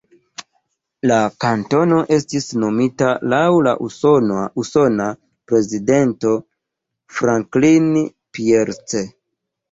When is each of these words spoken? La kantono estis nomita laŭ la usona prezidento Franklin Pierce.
La 1.09 1.17
kantono 1.43 1.97
estis 2.15 2.47
nomita 2.63 3.09
laŭ 3.33 3.41
la 3.67 3.73
usona 4.63 5.09
prezidento 5.51 6.31
Franklin 7.19 7.87
Pierce. 8.39 9.03